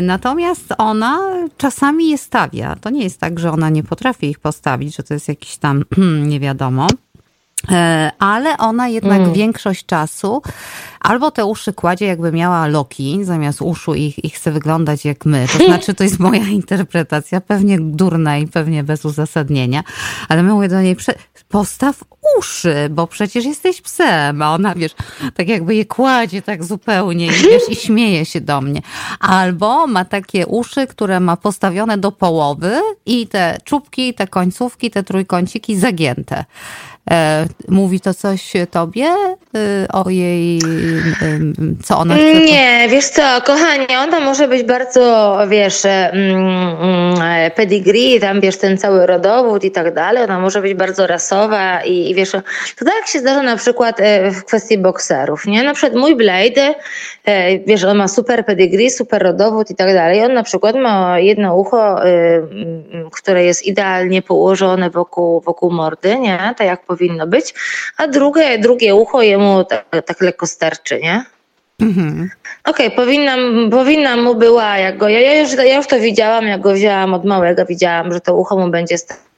Natomiast 0.01 0.73
ona 0.77 1.19
czasami 1.57 2.09
je 2.11 2.17
stawia. 2.17 2.75
To 2.75 2.89
nie 2.89 3.03
jest 3.03 3.19
tak, 3.19 3.39
że 3.39 3.51
ona 3.51 3.69
nie 3.69 3.83
potrafi 3.83 4.29
ich 4.29 4.39
postawić, 4.39 4.95
że 4.95 5.03
to 5.03 5.13
jest 5.13 5.27
jakiś 5.27 5.57
tam 5.57 5.83
nie 6.31 6.39
wiadomo. 6.39 6.87
E, 7.71 8.11
ale 8.19 8.57
ona 8.57 8.87
jednak 8.87 9.19
mm. 9.19 9.33
większość 9.33 9.85
czasu 9.85 10.41
albo 10.99 11.31
te 11.31 11.45
uszy 11.45 11.73
kładzie 11.73 12.05
jakby 12.05 12.31
miała 12.31 12.67
loki 12.67 13.19
zamiast 13.23 13.61
uszu 13.61 13.95
i, 13.95 14.13
i 14.23 14.29
chce 14.29 14.51
wyglądać 14.51 15.05
jak 15.05 15.25
my. 15.25 15.47
To 15.57 15.57
znaczy, 15.65 15.93
to 15.93 16.03
jest 16.03 16.19
moja 16.19 16.47
interpretacja, 16.47 17.41
pewnie 17.41 17.79
durna 17.79 18.37
i 18.37 18.47
pewnie 18.47 18.83
bez 18.83 19.05
uzasadnienia, 19.05 19.83
ale 20.29 20.43
my 20.43 20.53
mówię 20.53 20.67
do 20.67 20.81
niej, 20.81 20.95
postaw 21.49 22.03
uszy, 22.37 22.75
bo 22.89 23.07
przecież 23.07 23.45
jesteś 23.45 23.81
psem, 23.81 24.41
a 24.41 24.53
ona, 24.53 24.75
wiesz, 24.75 24.91
tak 25.35 25.47
jakby 25.47 25.75
je 25.75 25.85
kładzie 25.85 26.41
tak 26.41 26.63
zupełnie 26.63 27.31
wiesz, 27.31 27.63
i 27.69 27.75
śmieje 27.75 28.25
się 28.25 28.41
do 28.41 28.61
mnie. 28.61 28.81
Albo 29.19 29.87
ma 29.87 30.05
takie 30.05 30.47
uszy, 30.47 30.87
które 30.87 31.19
ma 31.19 31.37
postawione 31.37 31.97
do 31.97 32.11
połowy 32.11 32.81
i 33.05 33.27
te 33.27 33.57
czubki, 33.63 34.13
te 34.13 34.27
końcówki, 34.27 34.91
te 34.91 35.03
trójkąciki 35.03 35.77
zagięte. 35.77 36.45
E, 37.09 37.45
mówi 37.67 37.99
to 37.99 38.13
coś 38.13 38.53
tobie 38.71 39.05
e, 39.05 39.87
o 39.93 40.09
jej, 40.09 40.61
co 41.83 41.97
ona 41.97 42.15
chce? 42.15 42.45
Nie, 42.45 42.87
wiesz 42.89 43.05
co, 43.05 43.21
kochanie, 43.45 43.99
ona 43.99 44.19
może 44.19 44.47
być 44.47 44.63
bardzo, 44.63 45.37
wiesz, 45.49 45.83
pedigree, 47.55 48.19
tam 48.19 48.41
wiesz, 48.41 48.57
ten 48.57 48.77
cały 48.77 49.05
rodowód 49.05 49.63
i 49.63 49.71
tak 49.71 49.93
dalej, 49.93 50.23
ona 50.23 50.39
może 50.39 50.61
być 50.61 50.73
bardzo 50.73 51.07
rasowa 51.07 51.83
i, 51.83 52.09
i 52.09 52.15
wiesz, 52.15 52.31
to 52.79 52.85
tak 52.85 53.07
się 53.07 53.19
zdarza 53.19 53.41
na 53.41 53.57
przykład 53.57 53.99
e, 53.99 54.31
w 54.31 54.43
kwestii 54.45 54.77
bokserów, 54.77 55.45
nie? 55.45 55.63
Na 55.63 55.73
przykład 55.73 56.01
mój 56.01 56.15
Blade, 56.15 56.75
wiesz, 57.67 57.83
on 57.83 57.97
ma 57.97 58.07
super 58.07 58.45
pedigree, 58.45 58.89
super 58.89 59.23
rodowód 59.23 59.71
i 59.71 59.75
tak 59.75 59.93
dalej, 59.93 60.23
on 60.23 60.33
na 60.33 60.43
przykład 60.43 60.75
ma 60.75 61.19
jedno 61.19 61.55
ucho, 61.55 61.95
które 63.11 63.43
jest 63.43 63.65
idealnie 63.65 64.21
położone 64.21 64.89
wokół, 64.89 65.41
wokół 65.41 65.71
mordy, 65.71 66.19
nie? 66.19 66.37
Tak 66.57 66.67
jak 66.67 66.85
powinno 66.91 67.27
być, 67.27 67.53
a 67.97 68.07
drugie, 68.07 68.59
drugie 68.59 68.95
ucho 68.95 69.21
jemu 69.21 69.63
tak, 69.63 69.85
tak 70.05 70.21
lekko 70.21 70.47
sterczy, 70.47 70.99
nie? 70.99 71.25
Mhm. 71.81 72.29
Okej, 72.65 72.87
okay, 72.87 72.97
powinna, 72.97 73.35
powinna 73.71 74.17
mu 74.17 74.35
była, 74.35 74.77
jak 74.77 74.97
go, 74.97 75.09
ja, 75.09 75.19
ja, 75.19 75.41
już, 75.41 75.53
ja 75.53 75.77
już 75.77 75.87
to 75.87 75.99
widziałam, 75.99 76.45
jak 76.47 76.61
go 76.61 76.73
wzięłam 76.73 77.13
od 77.13 77.25
małego, 77.25 77.65
widziałam, 77.65 78.13
że 78.13 78.21
to 78.21 78.35
ucho 78.35 78.57
mu 78.57 78.67
będzie 78.67 78.97
sterczyć 78.97 79.30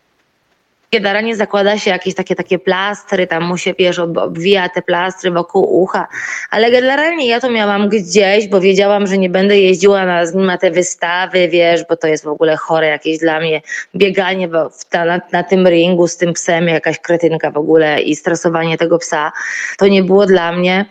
nie 1.24 1.36
zakłada 1.36 1.78
się 1.78 1.92
jakieś 1.92 2.16
takie, 2.16 2.36
takie 2.36 2.60
plastry, 2.60 3.28
tam 3.28 3.44
mu 3.44 3.58
się, 3.58 3.74
wiesz, 3.80 4.00
obwija 4.00 4.70
te 4.70 4.82
plastry 4.82 5.32
wokół 5.32 5.82
ucha, 5.82 6.08
ale 6.52 6.72
generalnie 6.72 7.28
ja 7.28 7.40
to 7.40 7.50
miałam 7.50 7.90
gdzieś, 7.90 8.48
bo 8.48 8.62
wiedziałam, 8.62 9.08
że 9.08 9.18
nie 9.18 9.30
będę 9.30 9.60
jeździła 9.60 10.06
na, 10.06 10.24
na 10.36 10.58
te 10.58 10.72
wystawy, 10.72 11.48
wiesz, 11.48 11.86
bo 11.90 11.98
to 11.98 12.08
jest 12.08 12.24
w 12.24 12.28
ogóle 12.28 12.56
chore 12.56 12.88
jakieś 12.88 13.18
dla 13.18 13.40
mnie 13.40 13.62
bieganie 13.96 14.50
ta, 14.90 15.06
na, 15.06 15.22
na 15.32 15.44
tym 15.44 15.68
ringu 15.68 16.08
z 16.08 16.18
tym 16.18 16.34
psem, 16.34 16.68
jakaś 16.68 17.00
kretynka 17.00 17.52
w 17.52 17.58
ogóle 17.58 18.02
i 18.02 18.16
stresowanie 18.16 18.78
tego 18.78 18.98
psa. 18.98 19.32
To 19.78 19.88
nie 19.88 20.04
było 20.04 20.26
dla 20.26 20.52
mnie, 20.52 20.86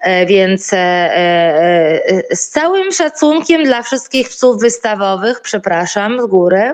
e, 0.00 0.26
więc 0.26 0.72
e, 0.72 0.76
e, 0.76 2.36
z 2.36 2.48
całym 2.48 2.92
szacunkiem 2.92 3.64
dla 3.64 3.82
wszystkich 3.82 4.28
psów 4.28 4.60
wystawowych, 4.60 5.40
przepraszam 5.40 6.20
z 6.22 6.26
góry, 6.26 6.72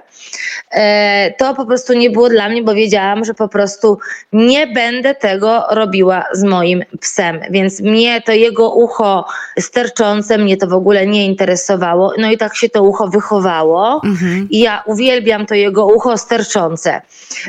to 1.39 1.55
po 1.55 1.67
prostu 1.67 1.93
nie 1.93 2.11
było 2.11 2.29
dla 2.29 2.49
mnie, 2.49 2.63
bo 2.63 2.74
powiedziałam, 2.75 3.25
że 3.25 3.35
po 3.35 3.49
prostu 3.49 3.99
nie 4.33 4.67
będę 4.67 5.15
tego 5.15 5.65
robiła 5.71 6.25
z 6.33 6.45
moim 6.45 6.85
psem. 7.01 7.41
Więc 7.51 7.81
mnie 7.81 8.23
to 8.23 8.33
jego 8.33 8.71
ucho 8.71 9.27
sterczące, 9.59 10.39
mnie 10.39 10.57
to 10.57 10.67
w 10.67 10.73
ogóle 10.73 11.07
nie 11.07 11.27
interesowało. 11.27 12.13
No 12.19 12.31
i 12.31 12.37
tak 12.37 12.57
się 12.57 12.69
to 12.69 12.83
ucho 12.83 13.09
wychowało. 13.09 14.01
Mhm. 14.05 14.49
I 14.51 14.59
ja 14.59 14.83
uwielbiam 14.87 15.47
to 15.47 15.55
jego 15.55 15.87
ucho 15.87 16.19
sterczące. 16.19 17.03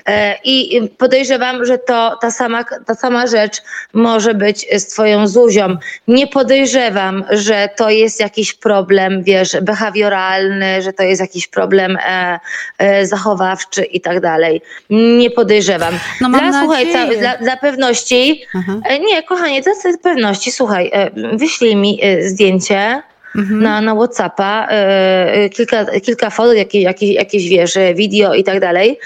E, 0.08 0.36
I 0.44 0.90
podejrzewam, 0.98 1.66
że 1.66 1.78
to 1.78 2.18
ta 2.22 2.32
sama, 2.32 2.64
ta 2.64 2.96
sama 2.96 3.28
rzecz 3.28 3.62
może 3.94 4.34
być 4.34 4.68
z 4.78 4.88
twoją 4.88 5.28
Zuzią. 5.28 5.78
Nie 6.08 6.28
podejrzewam, 6.28 7.24
że 7.30 7.70
to 7.78 7.90
jest 7.90 8.20
jakiś 8.20 8.54
problem, 8.54 9.24
wiesz, 9.24 9.58
behawioralny, 9.62 10.82
że 10.82 10.94
to 10.94 11.04
jest 11.04 11.22
jakiś 11.22 11.48
problem 11.48 11.98
e, 11.98 12.40
e, 12.78 13.06
zachowawczy 13.06 13.84
i 13.84 14.02
tak 14.02 14.20
dalej 14.20 14.62
nie 15.06 15.30
podejrzewam. 15.32 15.94
No 16.22 16.30
mam 16.30 16.50
dla, 16.50 16.62
słuchaj, 16.62 16.88
dla, 17.20 17.38
dla, 17.38 17.58
pewności, 17.58 18.46
mhm. 18.56 18.82
nie, 19.04 19.24
kochanie, 19.24 19.62
dla 19.62 19.74
pewności, 20.04 20.52
słuchaj, 20.52 20.90
e, 20.94 21.12
wyślij 21.38 21.76
mi 21.76 22.00
e, 22.02 22.30
zdjęcie 22.30 23.02
mhm. 23.36 23.64
na, 23.64 23.82
na 23.82 23.96
Whatsappa, 23.96 24.68
e, 24.70 25.50
kilka, 25.50 25.86
kilka 26.00 26.30
fotek, 26.30 26.58
jakieś, 26.58 26.84
jakieś, 26.84 27.10
jakieś 27.10 27.50
wiesz, 27.50 27.78
wideo 27.96 28.34
i 28.34 28.44
tak 28.44 28.60
dalej 28.60 29.00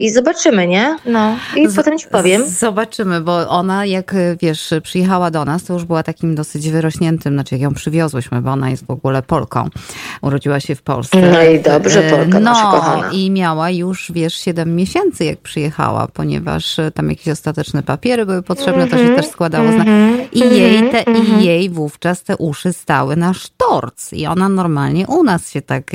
i 0.00 0.10
zobaczymy, 0.10 0.66
nie? 0.66 0.96
No 1.06 1.36
i 1.56 1.68
Z, 1.68 1.76
potem 1.76 1.98
ci 1.98 2.08
powiem. 2.08 2.46
Zobaczymy, 2.46 3.20
bo 3.20 3.48
ona 3.48 3.86
jak, 3.86 4.14
wiesz, 4.42 4.74
przyjechała 4.82 5.30
do 5.30 5.44
nas, 5.44 5.64
to 5.64 5.72
już 5.72 5.84
była 5.84 6.02
takim 6.02 6.34
dosyć 6.34 6.70
wyrośniętym, 6.70 7.34
znaczy 7.34 7.54
jak 7.54 7.62
ją 7.62 7.74
przywiozłyśmy, 7.74 8.42
bo 8.42 8.50
ona 8.50 8.70
jest 8.70 8.86
w 8.86 8.90
ogóle 8.90 9.22
Polką. 9.22 9.68
Urodziła 10.22 10.60
się 10.60 10.74
w 10.74 10.82
Polsce. 10.82 11.30
No 11.32 11.42
i 11.42 11.60
dobrze, 11.60 12.02
Polka 12.02 12.40
no, 12.40 12.40
nasza 12.40 12.70
kochana. 12.70 13.10
i 13.12 13.30
miała 13.30 13.70
już, 13.70 14.12
wiesz, 14.12 14.34
7 14.34 14.76
miesięcy 14.76 15.24
jak 15.24 15.38
przyjechała, 15.38 16.08
ponieważ 16.08 16.76
tam 16.94 17.10
jakieś 17.10 17.28
ostateczne 17.28 17.82
papiery 17.82 18.26
były 18.26 18.42
potrzebne, 18.42 18.82
mm 18.82 18.88
-hmm, 18.88 18.90
to 18.90 18.96
się 18.96 19.02
mhm, 19.02 19.22
też 19.22 19.30
składało 19.30 19.68
mm 19.68 19.84
-hmm. 19.84 20.26
I 20.32 20.38
jej, 20.38 20.90
te, 20.90 21.02
i 21.02 21.16
mhm. 21.16 21.40
jej 21.40 21.70
wówczas 21.70 22.22
te 22.22 22.36
uszy 22.36 22.72
stały 22.72 23.16
na 23.16 23.34
i 24.12 24.26
ona 24.26 24.48
normalnie 24.48 25.06
u 25.06 25.22
nas 25.22 25.50
się 25.50 25.62
tak, 25.62 25.92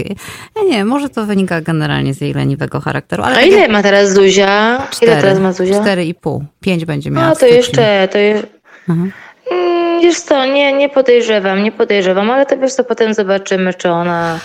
ja 0.55 0.63
nie 0.69 0.85
może 0.85 1.09
to 1.09 1.25
wynika 1.25 1.61
generalnie 1.61 2.13
z 2.13 2.21
jej 2.21 2.33
leniwego 2.33 2.79
charakteru. 2.79 3.23
Ale 3.23 3.35
A 3.35 3.39
tak 3.39 3.47
ile 3.47 3.67
ma 3.67 3.83
teraz 3.83 4.13
Zuzia? 4.13 4.81
Cztery, 4.91 5.11
ile 5.11 5.21
teraz 5.21 5.39
ma 5.39 5.53
Zuzia? 5.53 5.81
Cztery 5.81 6.05
i 6.05 6.13
pół. 6.13 6.43
Pięć 6.61 6.85
będzie 6.85 7.11
miała. 7.11 7.27
A 7.27 7.35
to 7.35 7.45
jeszcze, 7.45 8.07
to 8.11 8.17
jest... 8.17 8.47
Mhm. 8.89 9.11
Mm, 9.51 10.01
wiesz 10.01 10.19
co, 10.19 10.45
nie, 10.45 10.73
nie 10.73 10.89
podejrzewam, 10.89 11.63
nie 11.63 11.71
podejrzewam, 11.71 12.31
ale 12.31 12.45
to 12.45 12.57
wiesz 12.57 12.73
co, 12.73 12.83
potem 12.83 13.13
zobaczymy, 13.13 13.73
czy 13.73 13.89
ona 13.89 14.39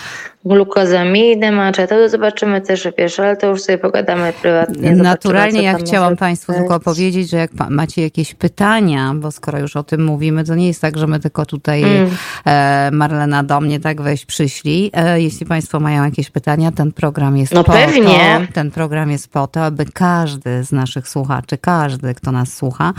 glukozamidy 0.47 1.51
macze, 1.51 1.87
to 1.87 2.09
zobaczymy 2.09 2.61
też, 2.61 2.87
wiesz, 2.97 3.19
ale 3.19 3.37
to 3.37 3.47
już 3.47 3.61
sobie 3.61 3.77
pogadamy 3.77 4.33
prywatnie. 4.41 4.95
Naturalnie 4.95 5.63
ja 5.63 5.73
chciałam 5.73 6.17
Państwu 6.17 6.53
tylko 6.53 6.79
powiedzieć, 6.79 7.29
że 7.29 7.37
jak 7.37 7.51
macie 7.69 8.01
jakieś 8.01 8.33
pytania, 8.33 9.13
bo 9.15 9.31
skoro 9.31 9.59
już 9.59 9.75
o 9.75 9.83
tym 9.83 10.05
mówimy, 10.05 10.43
to 10.43 10.55
nie 10.55 10.67
jest 10.67 10.81
tak, 10.81 10.97
że 10.97 11.07
my 11.07 11.19
tylko 11.19 11.45
tutaj 11.45 11.83
mm. 11.83 12.09
E, 12.45 12.89
Marlena 12.91 13.43
do 13.43 13.61
mnie 13.61 13.79
tak 13.79 14.01
weź 14.01 14.25
przyśli. 14.25 14.91
E, 14.93 15.21
jeśli 15.21 15.45
Państwo 15.45 15.79
mają 15.79 16.03
jakieś 16.03 16.29
pytania, 16.29 16.71
ten 16.71 16.91
program 16.91 17.37
jest 17.37 17.53
no 17.53 17.63
po 17.63 17.71
pewnie. 17.71 18.47
to, 18.47 18.53
ten 18.53 18.71
program 18.71 19.11
jest 19.11 19.31
po 19.31 19.47
to, 19.47 19.63
aby 19.63 19.85
każdy 19.85 20.63
z 20.63 20.71
naszych 20.71 21.09
słuchaczy, 21.09 21.57
każdy, 21.57 22.13
kto 22.13 22.31
nas 22.31 22.53
słucha, 22.53 22.93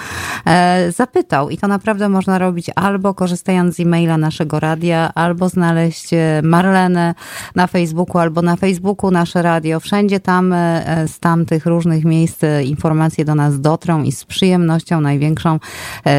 e, 0.47 0.93
zapytał 0.93 1.50
i 1.50 1.59
to 1.59 1.69
naprawdę 1.69 2.09
można 2.09 2.38
robić 2.38 2.71
albo 2.76 3.14
korzystając 3.14 3.76
z 3.76 3.81
e-maila 3.81 4.19
naszego 4.19 4.61
radia, 4.61 5.11
albo 5.14 5.49
znaleźć 5.49 6.11
Marlenę 6.43 7.14
na 7.54 7.66
Facebooku 7.66 8.18
albo 8.18 8.42
na 8.42 8.57
Facebooku 8.57 9.11
nasze 9.11 9.42
radio. 9.42 9.80
Wszędzie 9.80 10.21
tam 10.21 10.52
e, 10.52 10.87
e, 10.87 11.09
z 11.09 11.21
tamtych 11.21 11.66
różnych 11.66 12.04
miejsc 12.04 12.45
e, 12.45 12.64
informacje 12.64 13.25
do 13.25 13.35
nas 13.35 13.61
dotrą 13.61 14.02
i 14.02 14.12
z 14.12 14.25
przyjemnością 14.25 15.00
największą 15.00 15.61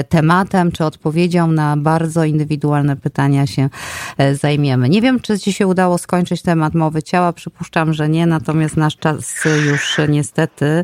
tematem 0.09 0.71
czy 0.71 0.85
odpowiedzią 0.85 1.51
na 1.51 1.77
bardzo 1.77 2.23
indywidualne 2.23 2.95
pytania 2.95 3.47
się 3.47 3.69
zajmiemy. 4.33 4.89
Nie 4.89 5.01
wiem, 5.01 5.19
czy 5.19 5.39
Ci 5.39 5.53
się 5.53 5.67
udało 5.67 5.97
skończyć 5.97 6.41
temat 6.41 6.73
mowy 6.73 7.03
ciała. 7.03 7.33
Przypuszczam, 7.33 7.93
że 7.93 8.09
nie, 8.09 8.25
natomiast 8.25 8.77
nasz 8.77 8.97
czas 8.97 9.35
już 9.71 9.97
niestety 10.09 10.83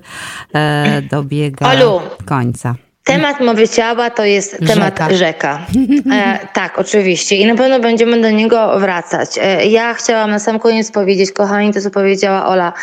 dobiega 1.12 1.72
Olu. 1.72 2.02
końca. 2.26 2.76
Temat 3.06 3.40
mowy 3.40 3.68
ciała 3.70 4.10
to 4.10 4.26
jest 4.26 4.58
temat 4.68 5.00
Rzeka. 5.12 5.66
E, 6.12 6.40
tak, 6.54 6.80
oczywiście. 6.80 7.36
I 7.36 7.46
na 7.46 7.56
pewno 7.56 7.80
będziemy 7.80 8.22
do 8.22 8.30
niego 8.30 8.80
wracać. 8.80 9.30
E, 9.42 9.66
ja 9.66 9.94
chciałam 9.94 10.30
na 10.30 10.40
sam 10.40 10.60
koniec 10.60 10.92
powiedzieć, 10.92 11.32
kochani, 11.32 11.74
to 11.74 11.82
co 11.82 11.90
powiedziała 11.90 12.46
Ola. 12.46 12.74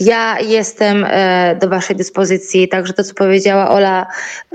Ja 0.00 0.40
jestem 0.40 1.06
e, 1.08 1.56
do 1.60 1.68
Waszej 1.68 1.96
dyspozycji, 1.96 2.68
także 2.68 2.92
to 2.92 3.04
co 3.04 3.14
powiedziała 3.14 3.70
Ola, 3.70 4.06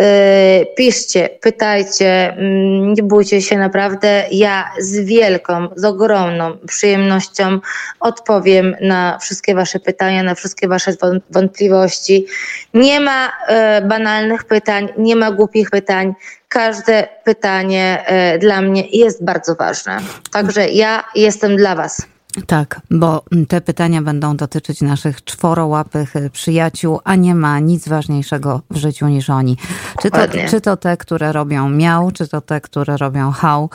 e, 0.02 0.66
piszcie, 0.78 1.30
pytajcie, 1.42 2.34
mm, 2.34 2.94
nie 2.94 3.04
bójcie 3.04 3.42
się 3.42 3.58
naprawdę. 3.58 4.24
Ja 4.32 4.72
z 4.80 5.00
wielką, 5.00 5.68
z 5.76 5.86
ogromną 5.86 6.58
przyjemnością 6.68 7.60
odpowiem 8.00 8.76
na 8.82 9.18
wszystkie 9.22 9.56
Wasze 9.56 9.80
pytania, 9.80 10.24
na 10.24 10.36
wszystkie 10.36 10.68
Wasze 10.68 10.92
wąt- 10.92 11.22
wątpliwości. 11.30 12.26
Nie 12.74 13.00
ma 13.00 13.32
e, 13.48 13.82
banalnych 13.82 14.44
pytań, 14.44 14.90
nie 14.98 15.15
ma 15.16 15.32
głupich 15.32 15.70
pytań. 15.70 16.14
Każde 16.50 17.08
pytanie 17.24 18.04
e, 18.06 18.40
dla 18.40 18.62
mnie 18.62 18.88
jest 18.88 19.24
bardzo 19.24 19.56
ważne. 19.56 19.98
Także 20.32 20.70
ja 20.70 21.04
jestem 21.16 21.58
dla 21.58 21.76
Was. 21.76 22.15
Tak, 22.48 22.82
bo 22.92 23.24
te 23.48 23.62
pytania 23.62 24.02
będą 24.02 24.36
dotyczyć 24.36 24.82
naszych 24.82 25.24
czworołapych 25.24 26.16
y, 26.16 26.30
przyjaciół, 26.30 27.00
a 27.04 27.16
nie 27.16 27.36
ma 27.36 27.60
nic 27.60 27.88
ważniejszego 27.88 28.62
w 28.72 28.78
życiu 28.78 29.08
niż 29.08 29.30
oni. 29.30 29.58
Czy 30.02 30.12
to, 30.12 30.18
czy 30.50 30.62
to 30.62 30.78
te, 30.78 30.98
które 30.98 31.32
robią 31.32 31.70
miał, 31.70 32.12
czy 32.12 32.28
to 32.28 32.42
te, 32.42 32.62
które 32.62 32.98
robią 32.98 33.32
hał. 33.32 33.70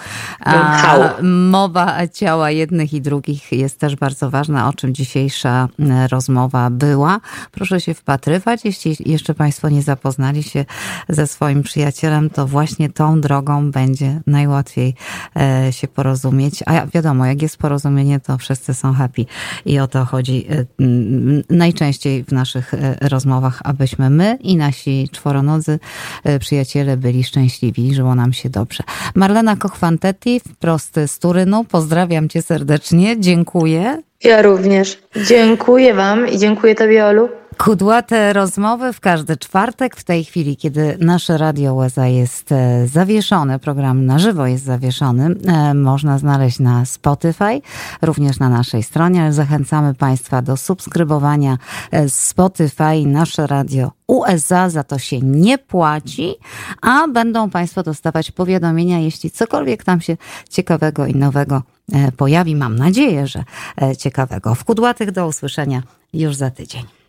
Mowa 1.23 2.09
ciała 2.09 2.51
jednych 2.51 2.93
i 2.93 3.01
drugich 3.01 3.53
jest 3.53 3.79
też 3.79 3.97
bardzo 3.97 4.31
ważna, 4.31 4.69
o 4.69 4.73
czym 4.73 4.95
dzisiejsza 4.95 5.69
y, 5.81 6.09
rozmowa 6.09 6.71
była. 6.71 7.21
Proszę 7.53 7.81
się 7.81 7.95
wpatrywać. 7.95 8.65
Jeśli 8.65 8.97
jeszcze 9.07 9.35
Państwo 9.35 9.69
nie 9.69 9.83
zapoznali 9.83 10.43
się 10.43 10.65
ze 11.09 11.27
swoim 11.27 11.63
przyjacielem, 11.63 12.31
to 12.31 12.47
właśnie 12.47 12.91
tą 12.91 13.21
drogą 13.21 13.71
będzie 13.71 14.21
najłatwiej 14.27 14.95
e, 15.37 15.73
się 15.73 15.89
porozumieć. 15.89 16.63
A 16.67 16.87
wiadomo, 16.87 17.27
jak 17.27 17.43
jest 17.43 17.57
porozumienie, 17.57 18.21
to 18.21 18.39
wszyscy 18.51 18.75
są 18.75 18.93
happy. 18.93 19.25
I 19.67 19.79
o 19.79 19.87
to 19.89 20.05
chodzi 20.05 20.47
e, 20.51 20.65
m, 20.81 21.43
najczęściej 21.51 22.25
w 22.25 22.33
naszych 22.33 22.75
e, 22.75 22.97
rozmowach, 23.09 23.61
abyśmy 23.65 24.11
my 24.11 24.39
i 24.41 24.57
nasi 24.57 25.09
czworonodzy 25.13 25.79
e, 26.25 26.39
przyjaciele 26.39 26.97
byli 26.97 27.25
szczęśliwi, 27.25 27.95
żyło 27.95 28.15
nam 28.15 28.33
się 28.33 28.51
dobrze. 28.51 28.83
Marlena 29.15 29.57
Kochwantetti, 29.57 30.41
wprost 30.41 31.01
z 31.07 31.19
Turynu. 31.19 31.65
Pozdrawiam 31.65 32.29
Cię 32.29 32.43
serdecznie. 32.43 33.21
Dziękuję. 33.21 34.03
Ja 34.25 34.43
również. 34.43 34.99
Dziękuję 35.27 35.95
Wam 35.95 36.29
i 36.29 36.39
dziękuję 36.39 36.75
Tobie, 36.75 37.07
Olu. 37.07 37.29
Kudłate 37.65 38.33
rozmowy 38.33 38.93
w 38.93 39.01
każdy 39.01 39.37
czwartek, 39.37 39.97
w 39.97 40.05
tej 40.05 40.25
chwili, 40.25 40.57
kiedy 40.57 40.97
nasze 41.01 41.39
Radio 41.39 41.75
Łeza 41.75 42.07
jest 42.07 42.53
e, 42.53 42.87
zawieszone, 42.87 43.59
program 43.59 44.07
na 44.07 44.19
żywo 44.19 44.47
jest 44.47 44.65
zawieszony, 44.65 45.35
e, 45.47 45.75
można 45.75 46.19
znaleźć 46.19 46.59
na 46.59 46.85
Spotify, 46.85 47.61
również 48.03 48.39
na 48.39 48.49
naszej 48.49 48.83
stronie, 48.83 49.23
ale 49.23 49.33
zachęcamy 49.33 49.95
Państwa 49.95 50.43
do 50.43 50.57
subskrybowania 50.57 51.59
e, 51.91 52.09
Spotify, 52.09 53.07
nasze 53.07 53.47
radio 53.47 53.93
USA, 54.07 54.71
za 54.71 54.85
to 54.85 54.99
się 54.99 55.21
nie 55.21 55.59
płaci, 55.59 56.35
a 56.83 57.09
będą 57.09 57.51
Państwo 57.51 57.83
dostawać 57.83 58.31
powiadomienia, 58.31 58.99
jeśli 58.99 59.31
cokolwiek 59.31 59.85
tam 59.85 60.01
się 60.01 60.17
ciekawego 60.51 61.07
i 61.07 61.15
nowego 61.15 61.63
pojawi. 62.17 62.57
Mam 62.57 62.77
nadzieję, 62.77 63.27
że 63.27 63.45
ciekawego. 63.99 64.55
W 64.55 64.65
Kudłatych 64.65 65.11
do 65.11 65.27
usłyszenia 65.27 65.83
już 66.13 66.37
za 66.37 66.51
tydzień. 66.51 67.00